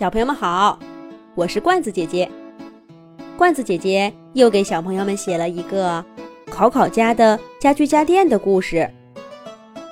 [0.00, 0.78] 小朋友们好，
[1.34, 2.26] 我是罐子姐姐。
[3.36, 6.02] 罐子姐姐又给小朋友们写了一个
[6.46, 8.76] 考考家的家居家电的故事《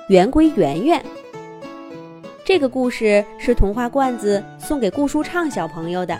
[0.07, 0.99] 圆规圆圆》。
[2.43, 6.17] 这个故事是童话罐子送给顾舒畅小朋友的。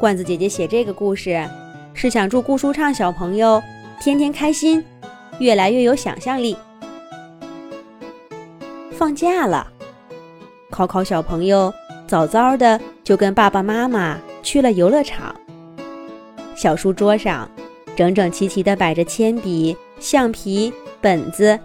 [0.00, 1.46] 罐子姐姐写这个故事，
[1.92, 3.62] 是想祝顾舒畅小朋友
[4.00, 4.82] 天天开心，
[5.40, 6.56] 越来越有想象力。
[8.92, 9.70] 放假了，
[10.70, 11.70] 考考小朋友。
[12.12, 15.34] 早早的就跟爸爸妈妈去了游乐场。
[16.54, 17.50] 小书桌上
[17.96, 20.70] 整整齐齐地摆着铅笔、橡皮、
[21.00, 21.58] 本子，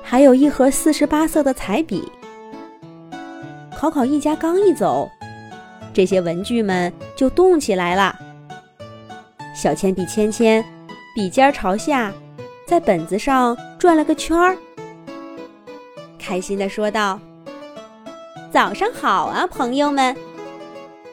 [0.00, 2.08] 还有一盒四十八色的彩笔。
[3.76, 5.10] 考考一家刚一走，
[5.92, 8.16] 这些文具们就动起来了。
[9.56, 10.64] 小铅笔芊芊
[11.16, 12.12] 笔尖朝下，
[12.64, 14.56] 在本子上转了个圈儿，
[16.16, 17.18] 开心地说道。
[18.50, 20.16] 早上好啊，朋友们！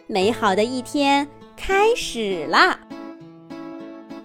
[0.07, 2.79] 美好的一天开始啦。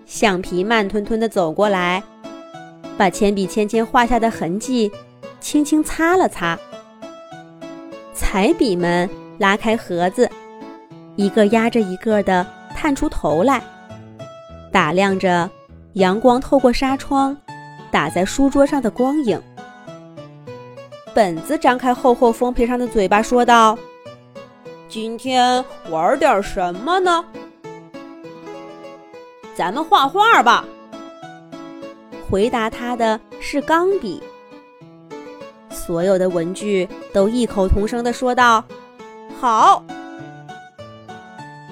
[0.06, 2.02] 橡皮慢吞吞地走过来，
[2.96, 4.90] 把铅笔芊芊画下的痕迹
[5.40, 6.58] 轻轻擦了擦。
[8.14, 10.26] 彩笔们拉开盒子，
[11.16, 13.62] 一个压着一个的探出头来，
[14.70, 15.50] 打量着
[15.94, 17.36] 阳光透过纱窗
[17.90, 19.38] 打在书桌上的光影。
[21.14, 23.78] 本子张开厚厚封皮上的嘴巴，说道
[24.88, 27.22] ：“今天玩点什么呢？
[29.54, 30.64] 咱们画画吧。”
[32.30, 34.22] 回答他的是钢笔。
[35.68, 38.64] 所有的文具都异口同声的说道
[39.38, 39.84] ：“好。”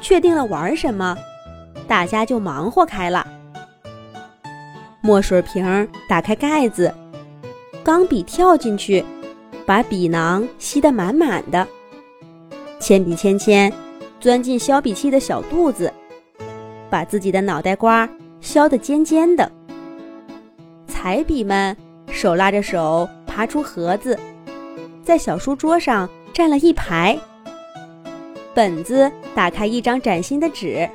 [0.03, 1.17] 确定了玩什么，
[1.89, 3.27] 大家就忙活开了。
[5.01, 6.93] 墨水瓶打开盖子，
[7.83, 9.03] 钢笔跳进去。
[9.71, 11.65] 把笔囊吸得满满的，
[12.81, 13.73] 铅笔芊芊
[14.19, 15.95] 钻进削笔器的小肚子，
[16.91, 19.49] 把自己的脑袋瓜削得尖尖的。
[20.89, 21.77] 彩笔们
[22.11, 24.19] 手拉着手爬出盒子，
[25.05, 27.17] 在小书桌上站了一排。
[28.53, 30.91] 本子打开一张崭新的纸，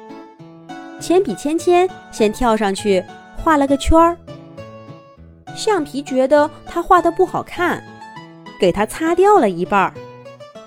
[0.99, 3.01] 铅笔芊芊先跳上去
[3.41, 4.17] 画了个圈儿。
[5.55, 7.81] 橡皮觉得他画的不好看。
[8.59, 9.93] 给它擦掉了一半儿，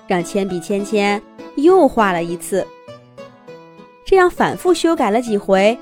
[0.07, 1.21] 让铅笔芊芊
[1.55, 2.65] 又画了一次。
[4.05, 5.77] 这样反复修改了几回，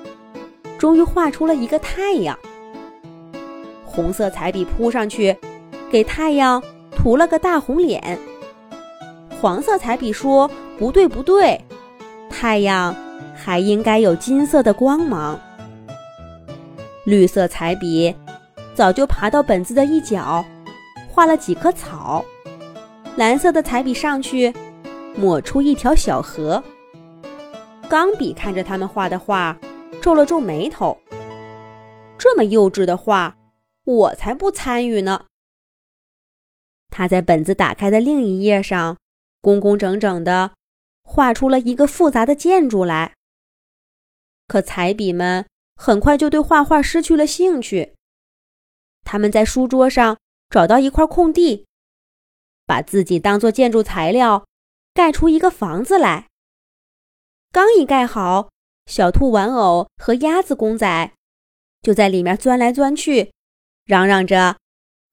[0.77, 2.37] 终于画出了一个太阳。
[3.85, 5.35] 红色彩笔扑上去，
[5.89, 8.19] 给太阳涂了个大红脸。
[9.39, 11.59] 黄色彩笔说：“不对，不对，
[12.29, 12.95] 太阳
[13.35, 15.39] 还应该有金色的光芒。”
[17.05, 18.13] 绿色彩笔
[18.75, 20.43] 早就爬到本子的一角。
[21.17, 22.23] 画了几棵草，
[23.15, 24.53] 蓝色的彩笔上去，
[25.15, 26.63] 抹出一条小河。
[27.89, 29.57] 钢笔看着他们画的画，
[29.99, 30.95] 皱了皱眉头。
[32.19, 33.35] 这么幼稚的画，
[33.83, 35.25] 我才不参与呢。
[36.91, 38.95] 他在本子打开的另一页上，
[39.41, 40.51] 工工整整地
[41.01, 43.15] 画出了一个复杂的建筑来。
[44.47, 47.95] 可彩笔们很快就对画画失去了兴趣，
[49.03, 50.15] 他们在书桌上。
[50.49, 51.65] 找到一块空地，
[52.65, 54.45] 把自己当做建筑材料，
[54.93, 56.27] 盖出一个房子来。
[57.51, 58.49] 刚一盖好，
[58.85, 61.11] 小兔玩偶和鸭子公仔
[61.81, 63.31] 就在里面钻来钻去，
[63.85, 64.55] 嚷嚷着：“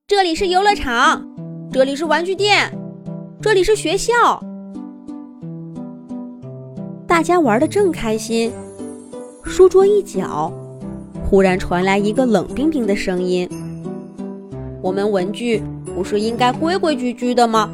[0.06, 1.26] 这里是游乐场，
[1.72, 2.72] 这里是玩具店，
[3.42, 4.40] 这里是学校。”
[7.08, 8.52] 大家玩的正开心，
[9.44, 10.52] 书桌一角
[11.28, 13.48] 忽然传来一个冷冰冰的声音。
[14.84, 15.62] 我们文具
[15.96, 17.70] 不是应该规规矩矩的吗？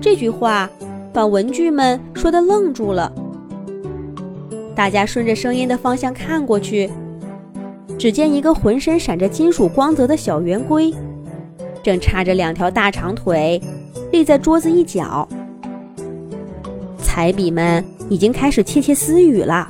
[0.00, 0.68] 这句话
[1.12, 3.12] 把文具们说的愣住了。
[4.74, 6.90] 大家顺着声音的方向看过去，
[7.96, 10.92] 只见一个浑身闪着金属光泽的小圆规，
[11.84, 13.62] 正叉着两条大长腿，
[14.10, 15.28] 立在桌子一角。
[16.98, 19.68] 彩笔们已经开始窃窃私语了：“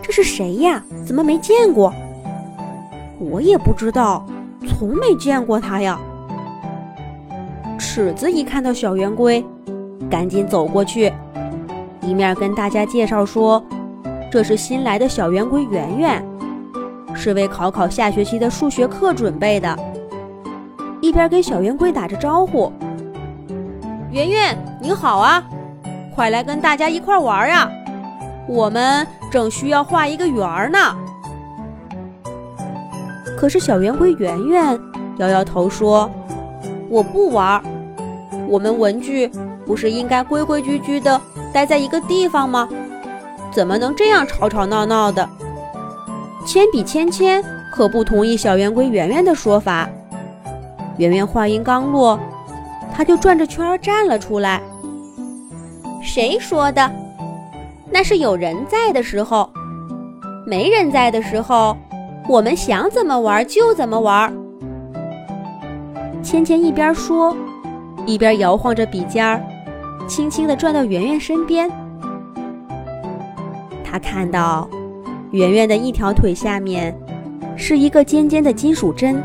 [0.00, 0.82] 这是谁呀？
[1.04, 1.92] 怎么没见过？”
[3.30, 4.26] 我也不知道，
[4.66, 5.98] 从没见过他呀。
[7.78, 9.44] 尺子一看到小圆规，
[10.10, 11.12] 赶紧走过去，
[12.00, 13.62] 一面跟大家介绍说
[14.30, 16.24] ：“这是新来的小圆规圆圆，
[17.14, 19.76] 是为考考下学期的数学课准备的。”
[21.00, 22.72] 一边给小圆规打着招呼
[24.10, 25.44] ：“圆圆你好啊，
[26.14, 27.70] 快来跟大家一块玩呀！
[28.48, 30.78] 我们正需要画一个圆呢。”
[33.42, 34.80] 可是小圆规圆圆
[35.16, 36.08] 摇摇头说
[36.88, 37.60] ：“我不玩，
[38.46, 39.28] 我们文具
[39.66, 41.20] 不是应该规规矩矩的
[41.52, 42.68] 待在一个地方吗？
[43.50, 45.28] 怎么能这样吵吵闹闹的？
[46.46, 47.42] 铅笔芊芊
[47.72, 49.88] 可不同意小圆规圆圆的说法。
[50.98, 52.16] 圆圆话音刚落，
[52.94, 54.62] 他就转着圈站了出来。
[56.00, 56.88] 谁说的？
[57.90, 59.50] 那是有人在的时候，
[60.46, 61.76] 没人在的时候，
[62.28, 64.32] 我们想怎么玩就怎么玩。
[66.22, 67.36] 芊芊一边说，
[68.06, 69.40] 一边摇晃着笔尖儿，
[70.06, 71.70] 轻轻地转到圆圆身边。
[73.84, 74.68] 他看到
[75.32, 76.96] 圆圆的一条腿下面
[77.56, 79.22] 是一个尖尖的金属针，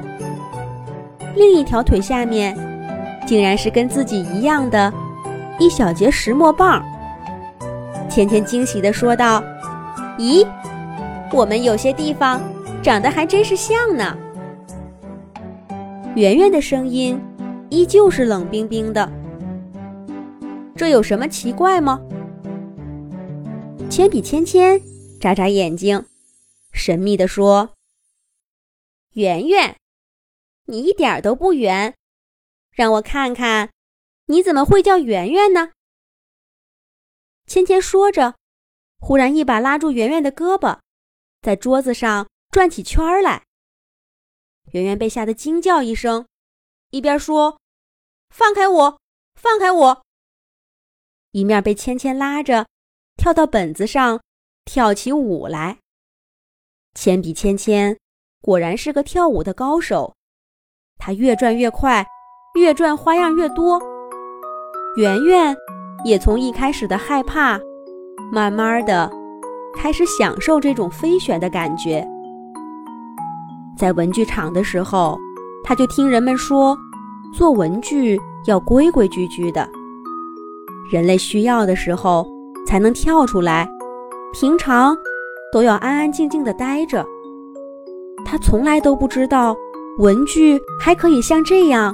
[1.36, 2.58] 另一条腿下面
[3.26, 4.92] 竟然是跟自己一样的。
[5.60, 6.84] 一小节石墨棒，
[8.08, 9.42] 芊芊惊喜地说道
[10.20, 10.46] ：“咦，
[11.34, 12.40] 我们有些地方
[12.88, 14.18] 长得还真是像呢。”
[16.16, 17.20] 圆圆的声音
[17.70, 19.12] 依旧是冷冰冰的。
[20.74, 22.00] 这有什么奇怪吗？
[23.90, 24.82] 铅笔芊芊
[25.20, 26.06] 眨眨眼睛，
[26.72, 27.74] 神秘地说
[29.16, 29.76] ：“圆圆，
[30.68, 31.94] 你一点都不圆，
[32.72, 33.70] 让我看看。”
[34.32, 35.72] 你怎么会叫圆圆呢？
[37.48, 38.36] 芊芊说着，
[38.98, 40.80] 忽然一把拉住圆圆的胳膊，
[41.42, 43.44] 在桌子上转起圈来。
[44.72, 46.26] 圆圆被吓得惊叫一声，
[46.90, 47.60] 一边说
[48.34, 49.00] ：“放开我，
[49.36, 50.02] 放开我！”
[51.34, 52.66] 一面被芊芊拉着
[53.16, 54.22] 跳到本子上
[54.66, 55.78] 跳起舞来。
[56.96, 57.96] 铅笔芊芊
[58.42, 60.16] 果然是个跳舞的高手，
[60.98, 62.08] 她越转越快，
[62.56, 63.80] 越转花样越多。
[64.98, 65.56] 圆圆
[66.04, 67.60] 也从一开始的害怕，
[68.32, 69.12] 慢慢的
[69.76, 72.04] 开始享受这种飞旋的感觉。
[73.78, 75.18] 在文具厂的时候，
[75.64, 76.78] 他就听人们说，
[77.32, 79.70] 做文具要规规矩矩的，
[80.92, 82.28] 人类需要的时候
[82.66, 83.70] 才能跳出来，
[84.34, 84.98] 平常
[85.54, 87.06] 都要安安静静的待着。
[88.26, 89.56] 他从来都不知道，
[90.00, 91.94] 文具还可以像这样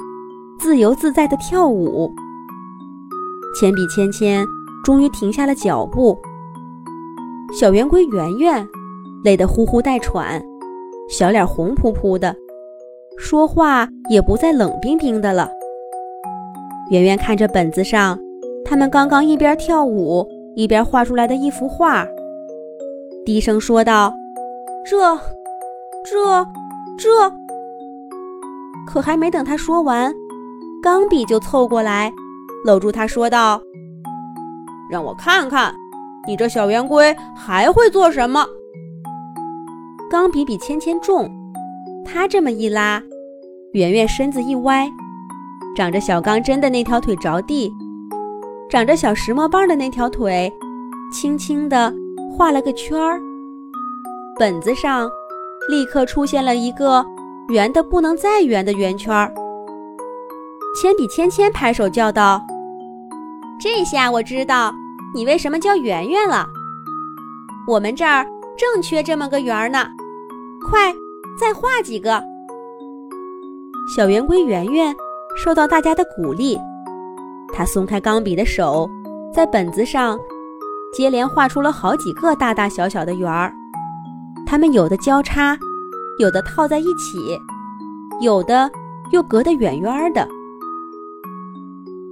[0.58, 2.14] 自由自在的跳舞。
[3.60, 4.48] 铅笔芊芊
[4.84, 6.18] 终于停下了脚步。
[7.52, 8.68] 小圆规圆圆
[9.24, 10.44] 累得呼呼带喘，
[11.10, 12.36] 小脸红扑扑的，
[13.18, 15.50] 说话也不再冷冰冰的了。
[16.90, 18.20] 圆圆看着本子上
[18.66, 22.06] 他们刚刚一边跳舞一边画出来的一幅画，
[23.26, 24.14] 低声说道
[24.86, 25.16] ：“这、
[26.04, 26.46] 这、
[26.98, 27.10] 这……”
[28.88, 30.14] 可还没等他说完，
[30.82, 32.12] 钢笔就凑过来。
[32.66, 33.62] 搂住他说道
[34.90, 35.74] ：“让我看看，
[36.28, 38.46] 你这小圆规还会做什么？”
[40.14, 41.28] 钢笔比芊芊重，
[42.06, 43.02] 他这么一拉，
[43.72, 44.88] 圆圆身子一歪，
[45.76, 47.74] 长着小钢针的那条腿着地，
[48.70, 50.54] 长着小石墨棒的那条腿，
[51.12, 51.92] 轻轻地
[52.38, 53.20] 画了个圈儿。
[54.38, 55.10] 本子上
[55.68, 57.04] 立刻出现了一个
[57.50, 59.34] 圆的不能再圆的圆圈儿。
[60.80, 62.40] 铅笔芊芊拍手叫道。
[63.60, 64.76] 这下我知道
[65.16, 66.48] 你为什么叫圆圆了。
[67.68, 68.24] 我们这儿
[68.56, 69.88] 正缺这么个圆儿呢，
[70.64, 70.94] 快
[71.40, 72.24] 再画几个。
[73.96, 74.96] 小圆规圆圆
[75.36, 76.58] 受到大家的鼓励，
[77.54, 78.90] 他松开钢笔的手，
[79.34, 80.20] 在本子上
[80.94, 83.54] 接连画出了好几个大大小小的圆儿。
[84.46, 85.58] 它们有的交叉，
[86.20, 87.38] 有的套在一起，
[88.22, 88.72] 有的
[89.12, 90.28] 又隔得远远的。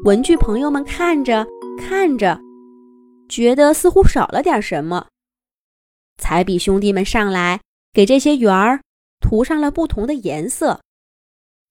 [0.03, 1.45] 文具朋友们看着
[1.77, 2.39] 看着，
[3.29, 5.05] 觉得似乎少了点什么。
[6.17, 7.59] 彩笔兄弟们上来
[7.93, 8.81] 给这些圆儿
[9.19, 10.81] 涂上了不同的颜色，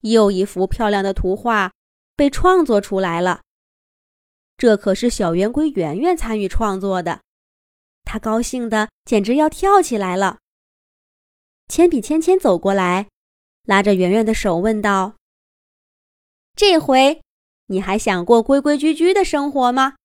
[0.01, 1.71] 又一幅漂亮的图画
[2.15, 3.41] 被创作出来了。
[4.57, 7.21] 这可是小圆规圆圆参与创作的，
[8.03, 10.37] 他高兴的简直要跳起来了。
[11.67, 13.07] 铅笔芊芊走过来，
[13.63, 15.15] 拉着圆圆的手问道
[16.55, 17.21] ：“这回？”
[17.67, 19.95] 你还想过规规矩矩的生活吗？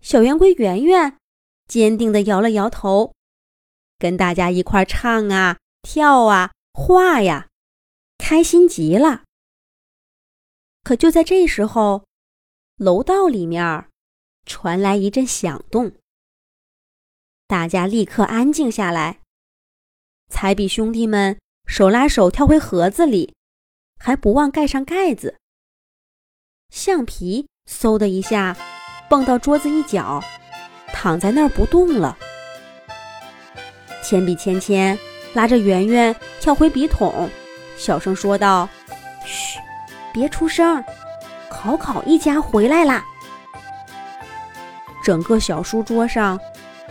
[0.00, 1.18] 小圆规圆圆
[1.68, 3.12] 坚定地摇了摇头，
[4.00, 7.48] 跟大家一块唱啊、跳啊、画呀，
[8.16, 9.24] 开心极了。
[10.82, 12.06] 可就在这时候，
[12.76, 13.90] 楼道里面
[14.46, 15.92] 传来一阵响动，
[17.46, 19.20] 大家立刻安静下来。
[20.28, 23.34] 彩笔兄弟们手拉手跳回盒子里，
[23.98, 25.36] 还不忘盖上盖子。
[26.70, 28.56] 橡皮嗖的一下
[29.10, 30.22] 蹦到桌子一角，
[30.86, 32.16] 躺在那儿不动了。
[34.02, 34.98] 铅笔芊芊
[35.34, 37.28] 拉着圆圆跳回笔筒，
[37.76, 38.68] 小声说道
[39.24, 39.58] ：“嘘，
[40.12, 40.82] 别出声，
[41.48, 43.04] 考考一家回来啦。”
[45.04, 46.38] 整个小书桌上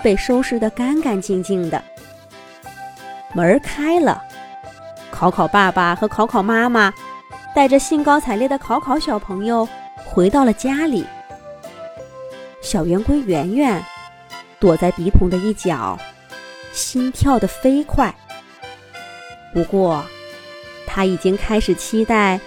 [0.02, 1.84] 被收拾得干干净净的。
[3.34, 4.22] 门开了，
[5.12, 6.92] 考考爸爸和考考妈妈
[7.54, 9.68] 带着兴高采烈的考考小朋友
[10.06, 11.06] 回到了家里。
[12.62, 13.84] 小圆规圆圆
[14.60, 15.98] 躲在笔筒的一角，
[16.80, 18.16] 心跳得飞快。
[19.54, 20.04] 不过，
[20.88, 22.40] 他已经开始期待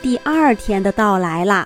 [0.00, 1.60] 第二天的到来啦。